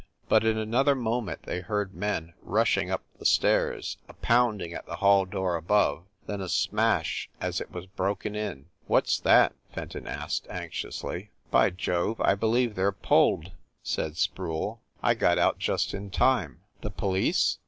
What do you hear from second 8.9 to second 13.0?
s that?" Fenton asked, anxiously. "By Jove, I believe they re